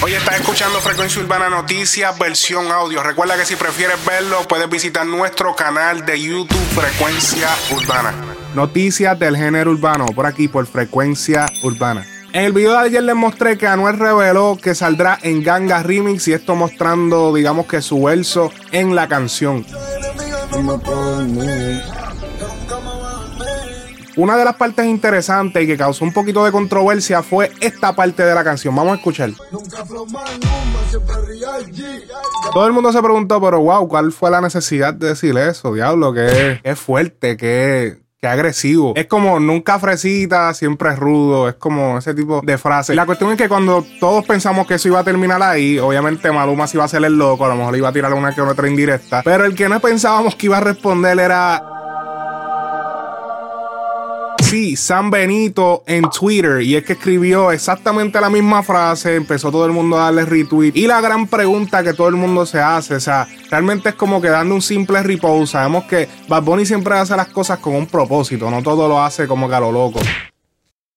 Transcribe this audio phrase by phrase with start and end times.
[0.00, 3.02] Hoy estás escuchando Frecuencia Urbana Noticias, versión audio.
[3.02, 8.14] Recuerda que si prefieres verlo, puedes visitar nuestro canal de YouTube Frecuencia Urbana.
[8.54, 12.06] Noticias del género urbano, por aquí, por Frecuencia Urbana.
[12.32, 16.28] En el video de ayer les mostré que Anuel reveló que saldrá en Ganga Remix
[16.28, 19.66] y esto mostrando, digamos que su verso en la canción.
[24.18, 28.24] Una de las partes interesantes y que causó un poquito de controversia fue esta parte
[28.24, 28.74] de la canción.
[28.74, 29.30] Vamos a escuchar.
[32.52, 35.72] Todo el mundo se preguntó, pero wow, ¿cuál fue la necesidad de decir eso?
[35.72, 38.94] Diablo, que es fuerte, que que agresivo.
[38.96, 41.48] Es como nunca fresita, siempre es rudo.
[41.48, 42.96] Es como ese tipo de frase.
[42.96, 46.66] La cuestión es que cuando todos pensamos que eso iba a terminar ahí, obviamente Maluma
[46.66, 48.68] se iba a hacer el loco, a lo mejor iba a tirar una que otra
[48.68, 49.22] indirecta.
[49.22, 51.77] Pero el que no pensábamos que iba a responder era
[54.48, 56.62] Sí, San Benito en Twitter.
[56.62, 59.14] Y es que escribió exactamente la misma frase.
[59.14, 60.72] Empezó todo el mundo a darle retweet.
[60.74, 64.22] Y la gran pregunta que todo el mundo se hace, o sea, realmente es como
[64.22, 65.52] que dando un simple repose.
[65.52, 68.50] Sabemos que Bad Bunny siempre hace las cosas con un propósito.
[68.50, 70.00] No todo lo hace como que a lo loco.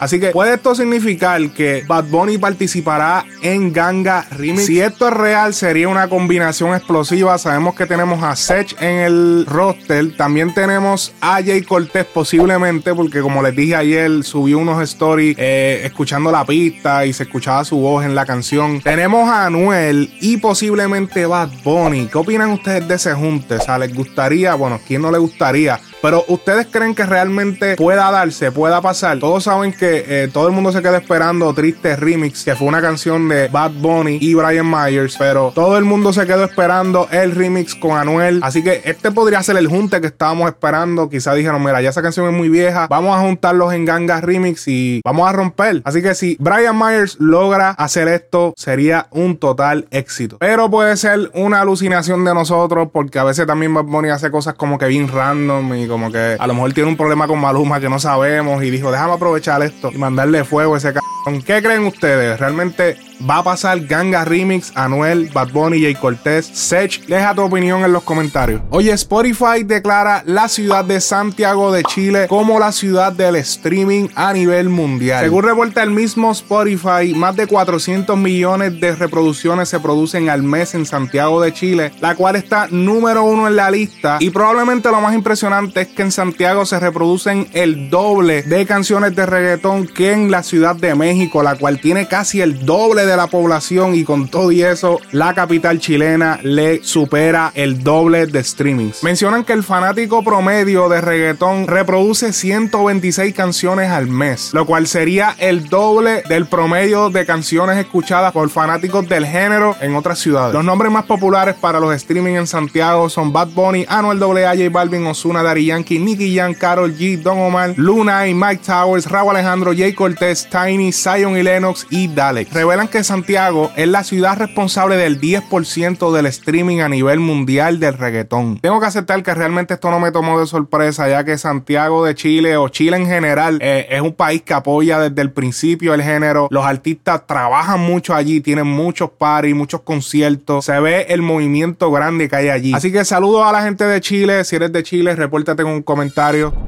[0.00, 4.66] Así que puede esto significar que Bad Bunny participará en Ganga Remix.
[4.66, 7.36] Si esto es real, sería una combinación explosiva.
[7.36, 10.16] Sabemos que tenemos a Sech en el roster.
[10.16, 15.80] También tenemos a Jay Cortez posiblemente, porque como les dije ayer, subió unos stories eh,
[15.82, 18.80] escuchando la pista y se escuchaba su voz en la canción.
[18.80, 22.06] Tenemos a Anuel y posiblemente Bad Bunny.
[22.06, 23.56] ¿Qué opinan ustedes de ese junte?
[23.56, 24.54] O sea, ¿les gustaría?
[24.54, 25.80] Bueno, ¿quién no le gustaría?
[26.00, 29.18] Pero ustedes creen que realmente pueda darse, pueda pasar.
[29.18, 32.80] Todos saben que eh, todo el mundo se queda esperando Triste Remix, que fue una
[32.80, 35.16] canción de Bad Bunny y Brian Myers.
[35.18, 38.40] Pero todo el mundo se quedó esperando el remix con Anuel.
[38.42, 41.08] Así que este podría ser el junte que estábamos esperando.
[41.10, 42.86] Quizá dijeron, mira, ya esa canción es muy vieja.
[42.88, 45.82] Vamos a juntarlos en Ganga Remix y vamos a romper.
[45.84, 50.38] Así que si Brian Myers logra hacer esto, sería un total éxito.
[50.38, 54.54] Pero puede ser una alucinación de nosotros, porque a veces también Bad Bunny hace cosas
[54.54, 57.80] como que bien random y como que a lo mejor tiene un problema con Maluma
[57.80, 60.98] que no sabemos y dijo, déjame aprovechar esto y mandarle fuego a ese c
[61.44, 62.38] ¿Qué creen ustedes?
[62.40, 62.96] ¿Realmente
[63.28, 67.06] va a pasar Ganga Remix, Anuel, Bad Bunny, Jay Cortez, Sech?
[67.06, 68.62] Deja tu opinión en los comentarios.
[68.70, 74.32] Oye, Spotify declara la ciudad de Santiago de Chile como la ciudad del streaming a
[74.32, 75.24] nivel mundial.
[75.24, 80.74] Según reporta el mismo Spotify, más de 400 millones de reproducciones se producen al mes
[80.74, 84.18] en Santiago de Chile, la cual está número uno en la lista.
[84.20, 89.14] Y probablemente lo más impresionante es que en Santiago se reproducen el doble de canciones
[89.14, 93.07] de reggaetón que en la ciudad de México la cual tiene casi el doble de
[93.16, 98.42] la población y con todo y eso, la capital chilena le supera el doble de
[98.42, 99.02] streamings.
[99.02, 105.34] Mencionan que el fanático promedio de reggaetón reproduce 126 canciones al mes, lo cual sería
[105.38, 110.54] el doble del promedio de canciones escuchadas por fanáticos del género en otras ciudades.
[110.54, 114.68] Los nombres más populares para los streaming en Santiago son Bad Bunny, Anuel AA, J
[114.70, 119.30] Balvin, Ozuna, Dari Yankee, Nicky Jam, Karol G, Don Omar, Luna y Mike Towers, Raúl
[119.30, 122.52] Alejandro, Jay Cortez, Tiny, Zion y Lennox y Dalek.
[122.52, 127.94] Revelan que Santiago es la ciudad responsable del 10% del streaming a nivel mundial del
[127.94, 128.58] reggaetón.
[128.60, 132.14] Tengo que aceptar que realmente esto no me tomó de sorpresa, ya que Santiago de
[132.14, 136.02] Chile o Chile en general eh, es un país que apoya desde el principio el
[136.02, 136.48] género.
[136.50, 140.64] Los artistas trabajan mucho allí, tienen muchos parties, muchos conciertos.
[140.64, 142.74] Se ve el movimiento grande que hay allí.
[142.74, 144.44] Así que saludo a la gente de Chile.
[144.44, 146.67] Si eres de Chile, repórtate en un comentario.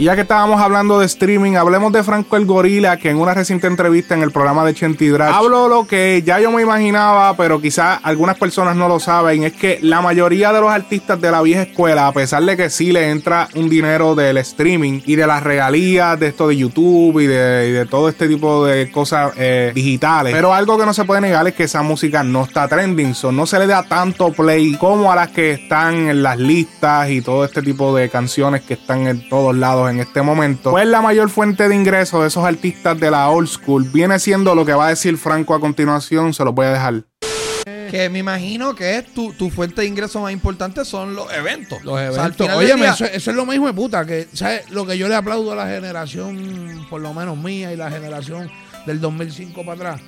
[0.00, 3.34] Y ya que estábamos hablando de streaming, hablemos de Franco el Gorila, que en una
[3.34, 7.60] reciente entrevista en el programa de Chenti habló lo que ya yo me imaginaba, pero
[7.60, 11.42] quizás algunas personas no lo saben, es que la mayoría de los artistas de la
[11.42, 15.26] vieja escuela, a pesar de que sí le entra un dinero del streaming y de
[15.26, 20.32] las regalías de esto de YouTube y de, todo este tipo de cosas eh, digitales,
[20.32, 23.32] pero algo que no se puede negar es que esa música no está trending, so
[23.32, 27.20] no se le da tanto play como a las que están en las listas y
[27.20, 31.00] todo este tipo de canciones que están en todos lados en este momento, pues la
[31.00, 34.74] mayor fuente de ingreso de esos artistas de la old school viene siendo lo que
[34.74, 37.02] va a decir Franco a continuación, se lo voy a dejar.
[37.90, 41.82] Que me imagino que es tu, fuente de ingreso más importante son los eventos.
[41.82, 42.48] Los eventos.
[42.54, 44.06] Oye, eso, es lo mismo de puta.
[44.06, 44.70] Que, ¿sabes?
[44.70, 48.48] Lo que yo le aplaudo a la generación, por lo menos mía y la generación
[48.86, 50.00] del 2005 para atrás.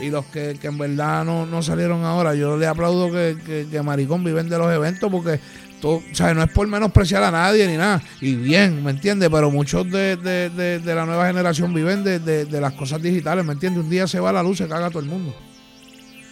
[0.00, 3.82] Y los que, en verdad no, no salieron ahora, yo le aplaudo que, que, que
[3.82, 5.40] Maricón viven de los eventos porque
[5.82, 8.02] o sea, no es por menospreciar a nadie ni nada.
[8.20, 9.28] Y bien, ¿me entiendes?
[9.30, 13.82] Pero muchos de, de, la nueva generación viven de, las cosas digitales, ¿me entiendes?
[13.82, 15.34] Un día se va la luz, se caga todo el mundo.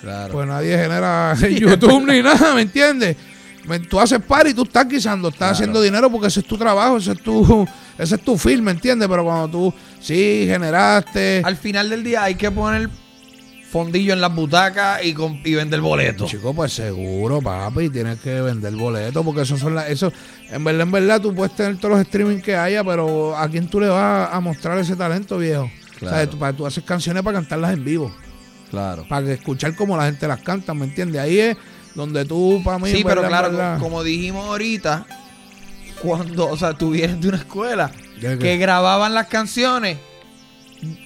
[0.01, 0.33] Claro.
[0.33, 3.17] Pues nadie genera YouTube ni nada, ¿me entiendes?
[3.91, 6.97] Tú haces par y tú estás guisando, estás haciendo dinero porque ese es tu trabajo,
[6.97, 7.69] ese es tu,
[7.99, 9.09] ese es tu film, ¿me entiendes?
[9.09, 11.43] Pero cuando tú sí generaste.
[11.45, 12.89] Al final del día hay que poner
[13.71, 16.31] fondillo en las butacas y, con, y vender boletos.
[16.31, 19.91] Chico, pues seguro, papi, tienes que vender boletos porque eso son las...
[19.91, 20.11] Eso,
[20.51, 23.69] en verdad, en verdad, tú puedes tener todos los streaming que haya, pero ¿a quién
[23.69, 25.71] tú le vas a mostrar ese talento, viejo?
[25.99, 26.15] Claro.
[26.17, 28.11] O sea, tú, para- tú haces canciones para cantarlas en vivo.
[28.71, 29.05] Claro.
[29.07, 31.21] Para escuchar cómo la gente las canta, ¿me entiendes?
[31.21, 31.57] Ahí es
[31.95, 32.91] donde tú, para mí...
[32.91, 35.05] Sí, pero verdad, claro, verdad- como dijimos ahorita,
[36.03, 37.91] cuando, o sea, tú vienes de una escuela
[38.21, 39.99] que grababan las canciones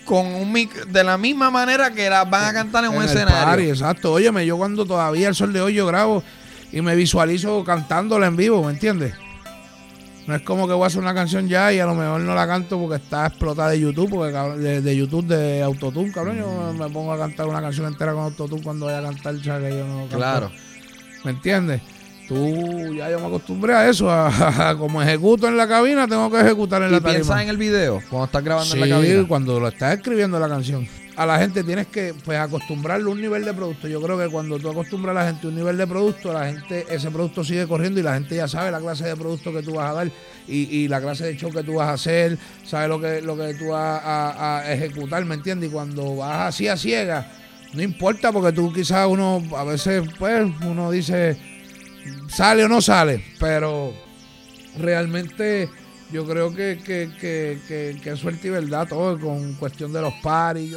[0.05, 3.09] con un mic de la misma manera que las van a cantar en un el
[3.09, 3.45] escenario.
[3.45, 4.13] party, exacto.
[4.13, 6.23] Óyeme, yo cuando todavía el sol de hoy yo grabo
[6.71, 9.15] y me visualizo cantándola en vivo, ¿me entiendes?
[10.27, 12.35] No es como que voy a hacer una canción ya y a lo mejor no
[12.35, 16.39] la canto porque está explotada de YouTube, porque de, de YouTube de Autotune, cabrón.
[16.39, 19.59] Yo me pongo a cantar una canción entera con Autotune cuando vaya a cantar, ya
[19.59, 20.17] que yo no canto.
[20.17, 20.51] Claro.
[21.25, 21.83] ¿Me entiendes?
[22.29, 26.31] Tú, ya yo me acostumbré a eso, a, a como ejecuto en la cabina, tengo
[26.31, 27.15] que ejecutar en ¿Y la tarima.
[27.19, 29.25] piensas en el video cuando estás grabando Sí, en la cabina?
[29.29, 30.87] cuando lo estás escribiendo la canción.
[31.15, 33.87] A la gente tienes que pues acostumbrarle un nivel de producto.
[33.87, 36.87] Yo creo que cuando tú acostumbras a la gente un nivel de producto, la gente,
[36.89, 39.75] ese producto sigue corriendo y la gente ya sabe la clase de producto que tú
[39.75, 40.11] vas a dar
[40.49, 43.37] y, y la clase de show que tú vas a hacer, sabe lo que, lo
[43.37, 45.69] que tú vas a, a ejecutar, ¿me entiendes?
[45.69, 47.27] Y cuando vas así a ciegas,
[47.75, 51.37] no importa porque tú quizás uno, a veces pues uno dice,
[52.33, 53.93] sale o no sale, pero
[54.79, 55.69] realmente
[56.11, 60.77] yo creo que, que, que, suerte y verdad todo con cuestión de los paris.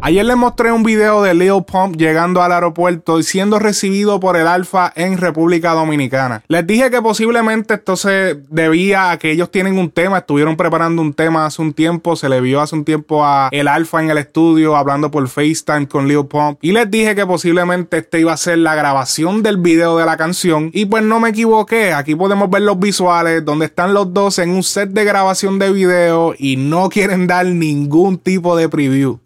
[0.00, 4.36] Ayer les mostré un video de Lil Pump llegando al aeropuerto y siendo recibido por
[4.36, 6.44] el Alfa en República Dominicana.
[6.46, 11.02] Les dije que posiblemente esto se debía a que ellos tienen un tema, estuvieron preparando
[11.02, 14.10] un tema hace un tiempo, se le vio hace un tiempo a el Alfa en
[14.10, 18.32] el estudio hablando por FaceTime con Lil Pump y les dije que posiblemente este iba
[18.32, 22.14] a ser la grabación del video de la canción y pues no me equivoqué, aquí
[22.14, 26.34] podemos ver los visuales donde están los dos en un set de grabación de video
[26.38, 29.18] y no quieren dar ningún tipo de preview.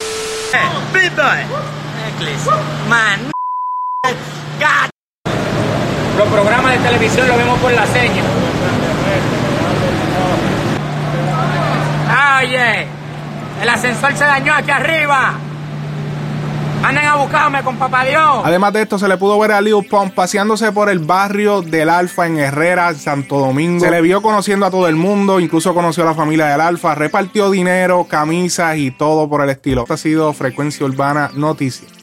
[0.52, 2.50] Necklace.
[2.86, 3.32] Man.
[4.60, 4.90] God.
[6.18, 8.22] Los programas de televisión lo vemos por la seña.
[12.38, 12.86] Oye,
[13.62, 15.34] el ascensor se dañó aquí arriba.
[16.84, 18.42] Anden a buscarme con papá Dios.
[18.44, 21.88] Además de esto, se le pudo ver a Lil Pump paseándose por el barrio del
[21.88, 23.84] Alfa en Herrera, Santo Domingo.
[23.84, 26.96] Se le vio conociendo a todo el mundo, incluso conoció a la familia del Alfa,
[26.96, 29.82] repartió dinero, camisas y todo por el estilo.
[29.82, 32.01] Esto ha sido Frecuencia Urbana Noticias.